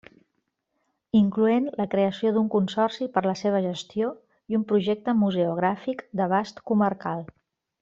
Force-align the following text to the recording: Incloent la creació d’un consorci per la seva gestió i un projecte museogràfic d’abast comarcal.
Incloent 1.17 1.67
la 1.81 1.85
creació 1.91 2.31
d’un 2.37 2.47
consorci 2.55 3.09
per 3.19 3.23
la 3.27 3.35
seva 3.43 3.61
gestió 3.67 4.09
i 4.55 4.59
un 4.61 4.65
projecte 4.73 5.17
museogràfic 5.21 6.03
d’abast 6.23 6.65
comarcal. 6.73 7.25